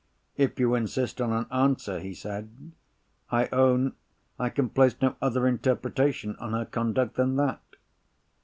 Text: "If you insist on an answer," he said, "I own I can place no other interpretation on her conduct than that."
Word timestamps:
"If 0.35 0.59
you 0.59 0.73
insist 0.73 1.21
on 1.21 1.31
an 1.31 1.45
answer," 1.51 1.99
he 1.99 2.15
said, 2.15 2.71
"I 3.29 3.45
own 3.51 3.93
I 4.39 4.49
can 4.49 4.67
place 4.67 4.95
no 4.99 5.15
other 5.21 5.45
interpretation 5.47 6.35
on 6.37 6.53
her 6.53 6.65
conduct 6.65 7.17
than 7.17 7.35
that." 7.35 7.61